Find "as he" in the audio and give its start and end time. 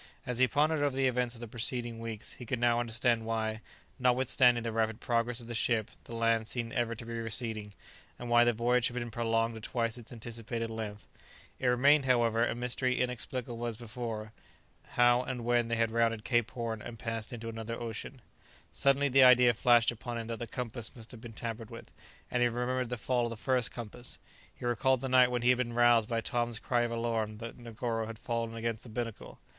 0.25-0.47